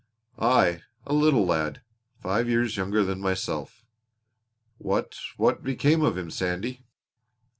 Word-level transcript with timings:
"Aye, 0.39 0.81
a 1.05 1.13
little 1.13 1.45
lad, 1.45 1.83
five 2.23 2.49
years 2.49 2.75
younger 2.75 3.03
than 3.03 3.21
myself." 3.21 3.85
"What 4.79 5.15
what 5.37 5.61
became 5.63 6.01
of 6.01 6.17
him, 6.17 6.31
Sandy?" 6.31 6.83